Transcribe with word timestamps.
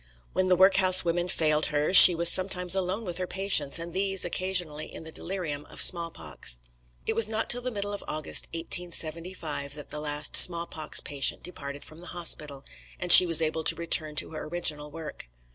When 0.33 0.47
the 0.47 0.55
work 0.55 0.77
house 0.77 1.05
women 1.05 1.27
failed 1.27 1.67
her 1.67 1.93
she 1.93 2.15
was 2.15 2.27
sometimes 2.27 2.73
alone 2.73 3.05
with 3.05 3.19
her 3.19 3.27
patients, 3.27 3.77
and 3.77 3.93
these 3.93 4.25
occasionally 4.25 4.91
in 4.91 5.03
the 5.03 5.11
delirium 5.11 5.63
of 5.67 5.79
small 5.79 6.09
pox. 6.09 6.59
It 7.05 7.13
was 7.13 7.27
not 7.27 7.51
till 7.51 7.61
the 7.61 7.69
middle 7.69 7.93
of 7.93 8.03
August, 8.07 8.47
1875, 8.51 9.75
that 9.75 9.91
the 9.91 9.99
last 9.99 10.35
small 10.35 10.65
pox 10.65 11.01
patient 11.01 11.43
departed 11.43 11.85
from 11.85 11.99
the 12.01 12.07
hospital, 12.17 12.65
and 12.99 13.11
she 13.11 13.27
was 13.27 13.43
able 13.43 13.63
to 13.63 13.75
return 13.75 14.15
to 14.15 14.31
her 14.31 14.45
original 14.45 14.89
work. 14.89 15.29